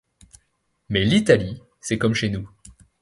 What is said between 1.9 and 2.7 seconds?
comme chez nous.